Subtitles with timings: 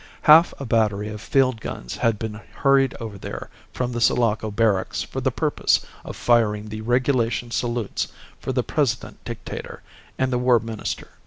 [0.23, 5.03] Half a battery of field guns had been hurried over there from the Sulaco barracks
[5.03, 8.07] for the purpose of firing the regulation salutes
[8.39, 9.83] for the President Dictator
[10.17, 11.07] and the War Minister.